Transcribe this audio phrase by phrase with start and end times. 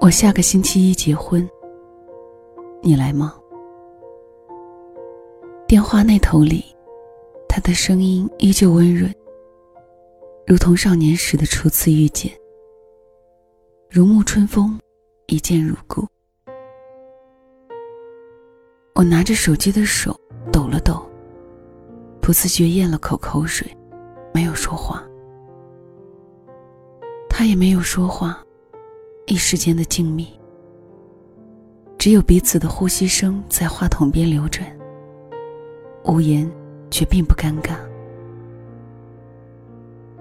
[0.00, 1.48] 我下个星期一结婚，
[2.82, 3.36] 你来吗？
[5.68, 6.64] 电话那头里，
[7.48, 9.14] 他的声音依旧温润，
[10.46, 12.32] 如同少年时的初次遇见，
[13.92, 14.78] 如沐春风，
[15.26, 16.06] 一见如故。
[18.94, 20.16] 我拿着手机的手
[20.52, 21.04] 抖了抖，
[22.22, 23.66] 不自觉咽了口口水，
[24.32, 25.02] 没有说话。
[27.28, 28.40] 他也没有说话。
[29.26, 30.28] 一时间的静谧，
[31.98, 34.64] 只有彼此的呼吸声在话筒边流转。
[36.04, 36.48] 无言，
[36.92, 37.74] 却并不尴尬。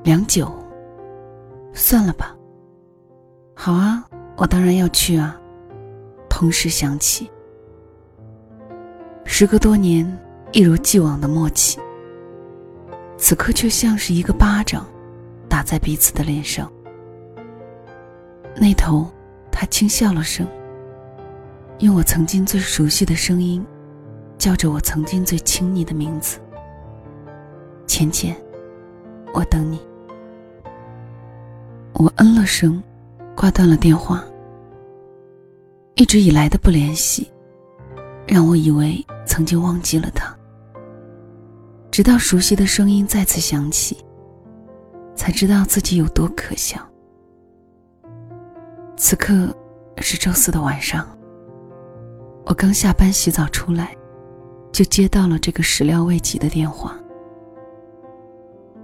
[0.04, 0.52] 良久，
[1.72, 2.36] 算了吧。
[3.62, 4.02] 好啊，
[4.38, 5.38] 我当然要去啊。
[6.30, 7.30] 同时想起，
[9.26, 10.10] 时隔多年，
[10.54, 11.78] 一如既往的默契，
[13.18, 14.88] 此刻却像是一个巴掌，
[15.50, 16.72] 打在彼此的脸上。
[18.56, 19.06] 那头，
[19.52, 20.48] 他轻笑了声，
[21.80, 23.62] 用我曾经最熟悉的声音，
[24.38, 26.40] 叫着我曾经最亲昵的名字。
[27.86, 28.34] 浅浅，
[29.34, 29.82] 我等你。
[31.92, 32.82] 我嗯了声，
[33.40, 34.22] 挂断了电话。
[35.96, 37.32] 一直以来的不联系，
[38.28, 40.36] 让我以为曾经忘记了他。
[41.90, 43.98] 直到熟悉的声音再次响起，
[45.16, 46.86] 才知道自己有多可笑。
[48.98, 49.56] 此刻
[50.00, 51.08] 是周四的晚上。
[52.44, 53.96] 我刚下班洗澡出来，
[54.70, 56.94] 就接到了这个始料未及的电话。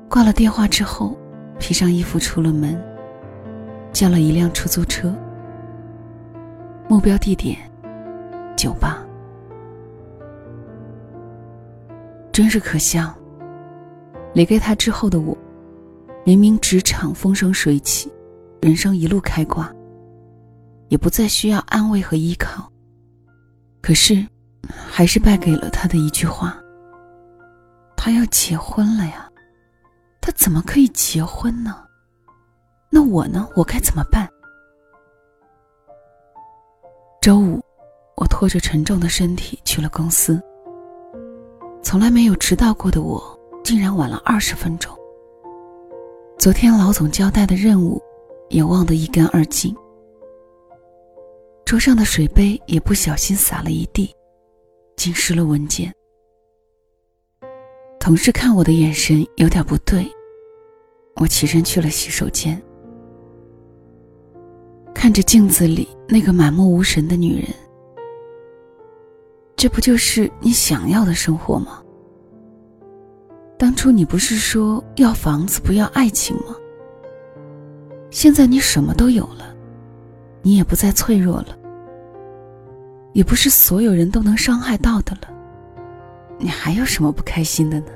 [0.10, 1.18] 挂了电话之后，
[1.60, 2.82] 披上衣服出了门，
[3.96, 5.16] 叫了一辆出租车。
[6.90, 7.58] 目标地点：
[8.58, 9.02] 酒吧。
[12.34, 13.16] 真是可笑。
[14.34, 15.36] 离开他之后的我，
[16.26, 18.12] 明明职场风生水起，
[18.62, 19.72] 人生一路开挂。
[20.90, 22.70] 也不再需要安慰和依靠。
[23.82, 24.28] 可是，
[24.70, 26.58] 还是败给了他的一句话。
[27.96, 29.32] 他要结婚了呀，
[30.20, 31.85] 他怎么可以结婚呢？
[32.96, 33.46] 那我呢？
[33.58, 34.26] 我该怎么办？
[37.22, 37.62] 周五，
[38.16, 40.42] 我拖着沉重的身体去了公司。
[41.84, 44.98] 从来没有迟到过的我，竟然晚了二十分钟。
[46.38, 48.02] 昨天老总交代的任务，
[48.48, 49.76] 也忘得一干二净。
[51.66, 54.10] 桌上的水杯也不小心洒了一地，
[54.96, 55.94] 浸湿了文件。
[58.00, 60.10] 同事看我的眼神有点不对，
[61.18, 62.62] 我起身去了洗手间，
[65.06, 67.48] 看着镜子里那个满目无神的女人。
[69.56, 71.80] 这不就是你想要的生活吗？
[73.56, 76.56] 当初你不是说要房子不要爱情吗？
[78.10, 79.56] 现在你什么都有了。
[80.42, 81.56] 你也不再脆弱了，
[83.14, 85.32] 也不是所有人都能伤害到的了，
[86.40, 87.92] 你还有什么不开心的呢？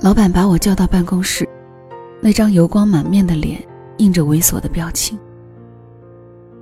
[0.00, 1.48] 老板把我叫到办公室，
[2.20, 3.64] 那张油光满面的脸
[3.98, 5.18] 印着猥琐的表情，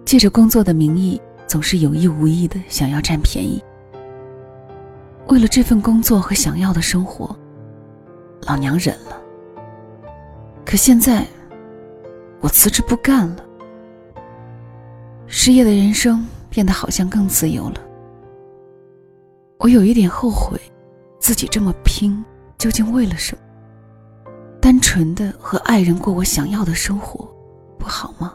[0.04, 3.62] 借着工作的名义，总是有意无意的想要占便宜。
[5.28, 7.36] 为了这份工作和想要的生活，
[8.42, 9.20] 老娘忍了。
[10.64, 11.26] 可现在。
[12.42, 13.44] 我辞职不干了，
[15.26, 17.74] 失业的人生变得好像更自由了。
[19.58, 20.58] 我有一点后悔，
[21.18, 22.24] 自己这么拼
[22.56, 23.42] 究竟为了什么？
[24.60, 27.26] 单纯的和爱人过我想要的生活，
[27.78, 28.34] 不好吗？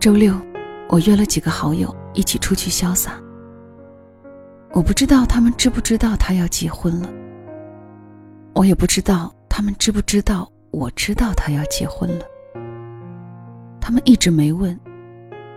[0.00, 0.34] 周六，
[0.88, 3.20] 我约了几个好友一起出去潇洒。
[4.74, 7.08] 我不知道他们知不知道他要结婚了，
[8.54, 12.24] 我也不知道他们知不知道我知道他要结婚了。
[13.78, 14.78] 他们一直没问，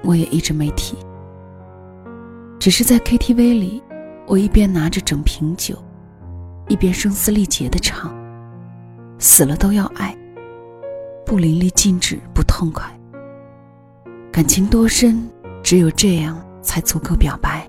[0.04, 0.98] 我也一直没提。
[2.60, 3.82] 只是在 KTV 里，
[4.28, 5.82] 我一边拿着整瓶酒，
[6.68, 8.14] 一边声嘶力竭的唱
[9.18, 10.14] ：“死了都要爱，
[11.26, 12.84] 不淋漓尽致不痛快。”
[14.30, 15.26] 感情多深，
[15.64, 17.66] 只有这样才足够表白。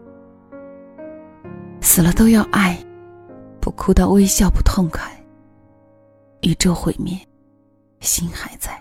[1.80, 2.78] 死了都要爱，
[3.60, 5.02] 不哭到微笑不痛快。
[6.42, 7.18] 宇宙毁灭，
[8.00, 8.78] 心还在。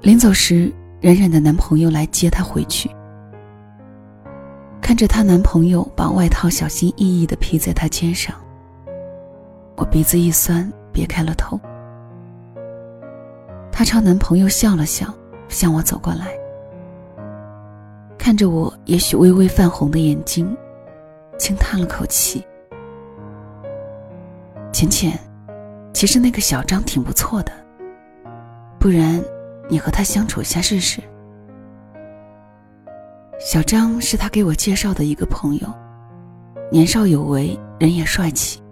[0.00, 2.90] 临走时，冉冉的男朋友来接她回去，
[4.80, 8.34] 看着她男朋友把外套小心翼翼的披在她肩上，
[9.76, 11.60] 我鼻子一酸，别开了头。
[13.70, 15.12] 她朝男朋友笑了笑，
[15.48, 16.26] 向我走过来，
[18.20, 20.54] 看着我也许微微泛红的眼睛，
[21.38, 22.44] 轻叹了口气。
[24.70, 25.18] 浅浅，
[25.94, 27.52] 其实那个小张挺不错的，
[28.78, 29.24] 不然
[29.70, 31.00] 你和他相处一下试试。
[33.38, 35.66] 小张是他给我介绍的一个朋友，
[36.70, 38.62] 年少有为，人也帅气。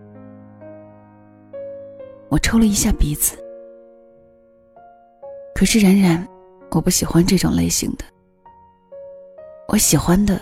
[2.29, 3.35] 我抽了一下鼻子，
[5.55, 6.29] 可是冉冉，
[6.73, 8.05] 我不喜欢这种类型的。
[9.71, 10.41] 我喜欢的，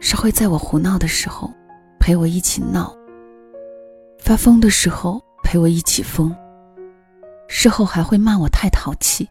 [0.00, 1.50] 是会在我胡闹的时候，
[1.98, 2.94] 陪我一起闹。
[4.18, 6.36] 发疯的时候陪我一起疯，
[7.48, 9.26] 事后还会骂我太淘气。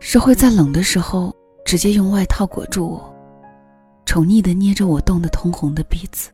[0.00, 1.34] 是会在冷的时候
[1.64, 3.14] 直接用外套裹住我，
[4.04, 6.30] 宠溺的捏着我冻得通红的鼻子。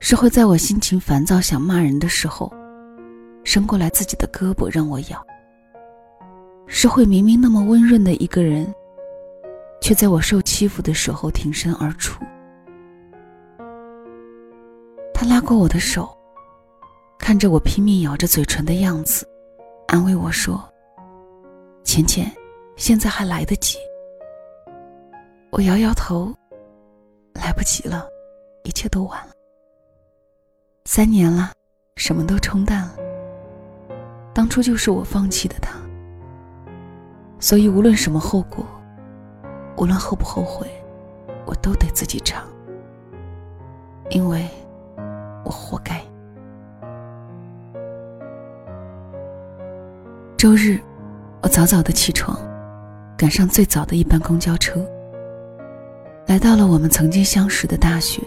[0.00, 2.52] 是会在我心情烦躁想骂人的时候，
[3.42, 5.26] 伸过来自己的胳膊让我咬。
[6.66, 8.70] 是会明明那么温润的一个人，
[9.80, 12.22] 却在我受欺负的时候挺身而出。
[15.12, 16.16] 他拉过我的手，
[17.18, 19.28] 看着我拼命咬着嘴唇的样子，
[19.88, 20.62] 安慰我说
[21.84, 22.30] ：“浅浅，
[22.76, 23.76] 现在还来得及。”
[25.52, 26.32] 我摇摇头，
[27.34, 28.08] 来不及了，
[28.64, 29.32] 一切都晚了。
[30.86, 31.52] 三年了，
[31.96, 32.94] 什么都冲淡了。
[34.32, 35.76] 当初就是我放弃的他，
[37.40, 38.64] 所以无论什么后果，
[39.80, 40.70] 无论后不后悔，
[41.46, 42.44] 我都得自己尝，
[44.10, 44.46] 因为。
[45.42, 45.98] 我活该。
[50.36, 50.78] 周日，
[51.42, 52.38] 我早早的起床，
[53.16, 54.86] 赶上最早的一班公交车，
[56.26, 58.22] 来到了我们曾经相识的大学。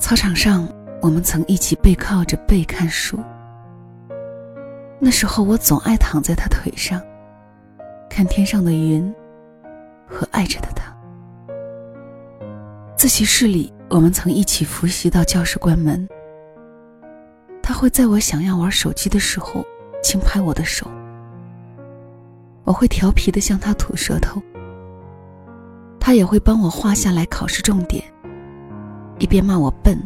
[0.00, 0.68] 操场上，
[1.00, 3.16] 我们曾一起背靠着背看书。
[4.98, 7.00] 那时候，我总爱躺在他腿上，
[8.10, 9.14] 看天上的云，
[10.14, 10.94] 和爱着的他。
[12.96, 13.72] 自习室里。
[13.90, 16.08] 我们曾一起复习到教室关门，
[17.62, 19.64] 他会在我想要玩手机的时候
[20.02, 20.90] 轻拍我的手，
[22.64, 24.42] 我会调皮的向他吐舌头，
[26.00, 28.02] 他也会帮我画下来考试重点，
[29.20, 29.96] 一边骂我笨，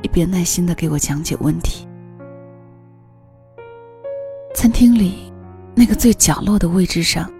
[0.00, 1.86] 一边耐心的给我讲解问题。
[4.54, 5.30] 餐厅里
[5.74, 7.30] 那个最角落的位置上，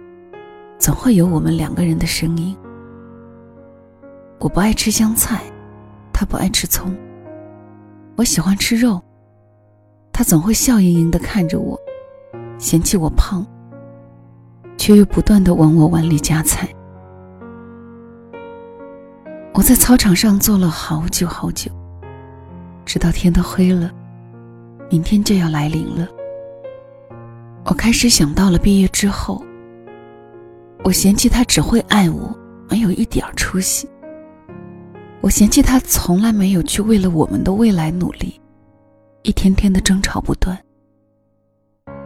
[0.78, 2.56] 总会有我们两个人的声音。
[4.38, 5.42] 我不爱吃香菜。
[6.20, 6.92] 他不爱吃葱，
[8.16, 9.00] 我喜欢吃肉。
[10.12, 11.78] 他总会笑盈盈的看着我，
[12.58, 13.46] 嫌弃我胖，
[14.76, 16.69] 却又不断的往我碗里夹菜。
[19.54, 21.70] 我在操场上坐了好久好久，
[22.84, 23.92] 直到天都黑了，
[24.90, 26.08] 明天就要来临了。
[27.64, 29.40] 我开始想到了毕业之后，
[30.88, 32.35] 我嫌弃他只会爱我，
[32.67, 33.87] 没有一点出息。
[35.20, 38.40] 我嫌弃他从来没有去为了我们的未来努力，
[39.20, 40.58] 一天天的争吵不断。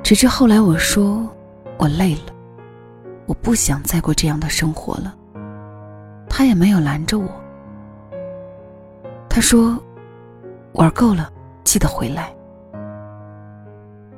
[0.03, 1.33] 直至后来我说
[1.79, 2.35] 我累了，
[3.27, 5.15] 我不想再过这样的生活了。
[6.29, 7.29] 他也没有拦着我。
[9.29, 9.81] 他说
[10.73, 11.31] 玩够了，
[11.63, 12.35] 记得回来。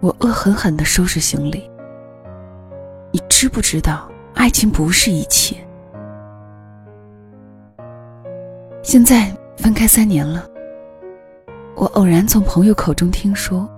[0.00, 1.70] 我恶狠狠的收拾行李。
[3.12, 5.56] 你知不知道，爱情不是一切。
[8.82, 10.46] 现在分开三年了，
[11.74, 13.68] 我偶然从朋友口中听说，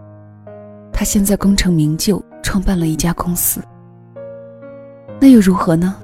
[0.93, 3.63] 他现在功成名就，创办了一家公司。
[5.21, 5.97] 那又如何呢？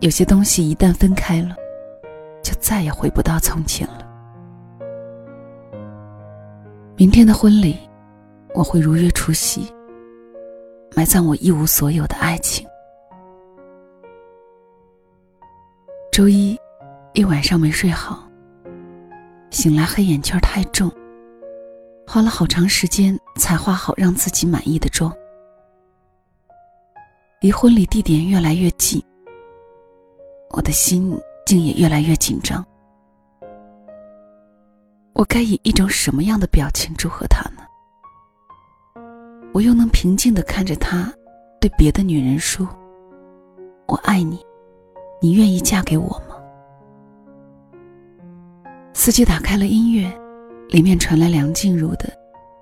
[0.00, 1.54] 有些东西一旦分开了，
[2.42, 3.98] 就再也回不到从前了。
[6.96, 7.76] 明天的婚礼，
[8.54, 9.72] 我会如约出席，
[10.96, 12.66] 埋葬我一无所有的爱情。
[16.12, 16.58] 周一。
[17.14, 18.28] 一晚上没睡好，
[19.50, 20.90] 醒来黑眼圈太重，
[22.06, 25.10] 花了好长时间才化好让自己满意的妆。
[27.40, 29.02] 离婚礼地点越来越近，
[30.50, 32.62] 我的心竟也越来越紧张。
[35.14, 37.62] 我该以一种什么样的表情祝贺他呢？
[39.54, 41.10] 我又能平静的看着他，
[41.58, 42.66] 对别的女人说
[43.88, 44.42] ：“我爱你，
[45.22, 46.36] 你愿意嫁给我吗？”
[48.92, 50.12] 司机打开了音乐，
[50.68, 52.12] 里面传来梁静茹的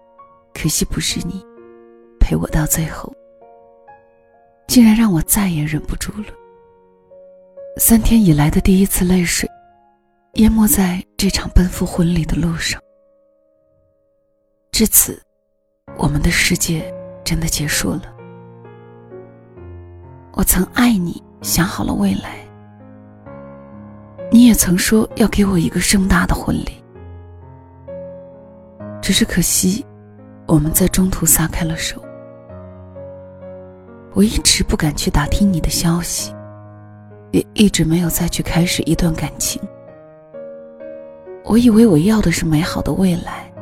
[0.55, 1.45] “可惜不是你
[2.21, 3.12] 陪我到最后”，
[4.69, 6.29] 竟然让我再也忍不住了。
[7.79, 9.49] 三天以来的第一次泪水，
[10.35, 12.81] 淹没在这场奔赴婚礼的路上。
[14.71, 15.21] 至此，
[15.97, 16.93] 我们的世界
[17.25, 18.02] 真的结束了。
[20.33, 22.38] 我曾爱你，想好了未来。
[24.33, 26.71] 你也曾说要给我一个盛大的婚礼，
[29.03, 29.85] 只是可惜，
[30.47, 32.01] 我们在中途撒开了手。
[34.13, 36.33] 我一直不敢去打听你的消息，
[37.33, 39.61] 也一直没有再去开始一段感情。
[41.45, 43.53] 我以为我要的是美好的未来，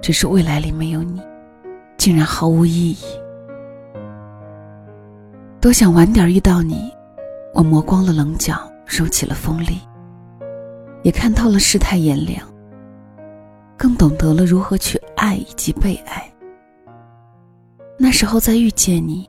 [0.00, 1.22] 只是未来里没有你，
[1.96, 2.98] 竟然毫无意义。
[5.60, 6.92] 多想晚点遇到你，
[7.52, 8.58] 我磨光了棱角。
[8.86, 9.80] 收起了锋利，
[11.02, 12.46] 也看透了世态炎凉，
[13.76, 16.30] 更懂得了如何去爱以及被爱。
[17.98, 19.28] 那时候再遇见你，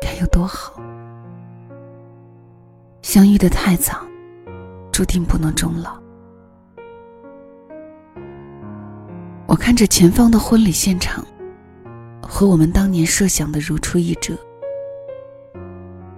[0.00, 0.74] 该有多好！
[3.02, 4.00] 相遇的太早，
[4.92, 5.98] 注定不能终老。
[9.46, 11.24] 我看着前方的婚礼现场，
[12.22, 14.36] 和我们当年设想的如出一辙。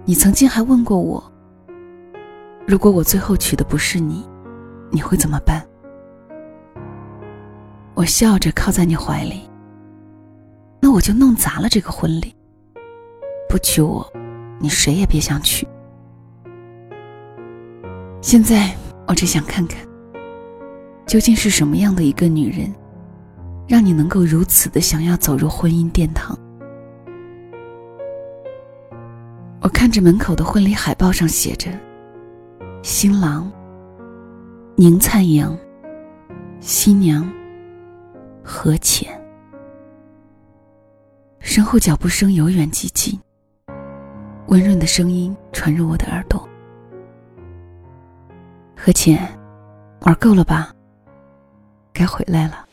[0.03, 1.30] 你曾经还问过我。
[2.71, 4.25] 如果我最后娶的不是你，
[4.89, 5.61] 你会怎么办？
[7.93, 9.41] 我笑着靠在你怀里。
[10.79, 12.33] 那我就弄砸了这个婚礼。
[13.49, 14.09] 不娶我，
[14.57, 15.67] 你谁也别想娶。
[18.21, 18.73] 现在
[19.05, 19.85] 我只想看看，
[21.05, 22.73] 究竟是什么样的一个女人，
[23.67, 26.39] 让你能够如此的想要走入婚姻殿堂？
[29.59, 31.69] 我看着门口的婚礼海报上写着。
[32.83, 33.51] 新郎
[34.75, 35.55] 宁灿阳，
[36.59, 37.31] 新娘
[38.43, 39.07] 何浅。
[41.39, 43.19] 身后脚步声由远及近，
[44.47, 46.49] 温润的声音传入我的耳朵。
[48.75, 49.27] 何浅，
[50.01, 50.73] 玩够了吧？
[51.93, 52.65] 该回来了。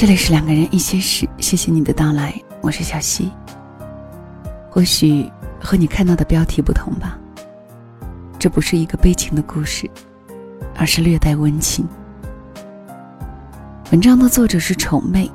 [0.00, 3.32] 这里是两个人一些事，谢谢你的到来，我是小溪。
[4.70, 5.28] 或许
[5.60, 7.18] 和你看到的标题不同吧，
[8.38, 9.90] 这不是一个悲情的故事，
[10.76, 11.84] 而是略带温情。
[13.90, 15.28] 文章的作者是丑妹，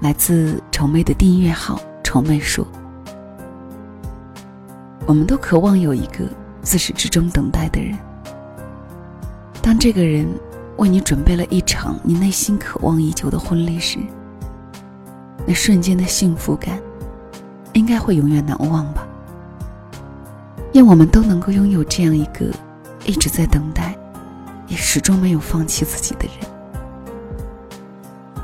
[0.00, 2.66] 来自丑妹的订阅号“丑妹说”。
[5.04, 6.24] 我们都渴望有一个
[6.62, 7.98] 自始至终等待的人，
[9.60, 10.26] 当这个人。
[10.80, 13.98] 为你准备了一场你内心渴望已久的婚礼时，
[15.46, 16.80] 那瞬间的幸福感，
[17.74, 19.06] 应该会永远难忘吧。
[20.72, 22.46] 愿我们都能够拥有这样一个
[23.04, 23.94] 一直在等待，
[24.68, 26.48] 也始终没有放弃自己的人。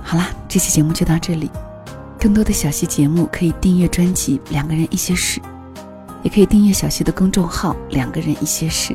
[0.03, 1.51] 好啦，这期节目就到这里。
[2.21, 5.41] 更多的小溪节目可以订阅专辑《两个人一些事》，
[6.23, 8.93] 也可以订阅小溪的公众号《两个人一些事》，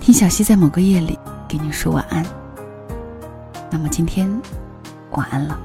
[0.00, 1.16] 听小溪在某个夜里。
[1.56, 2.26] 给你说晚安。
[3.70, 4.28] 那么今天，
[5.12, 5.56] 晚安了。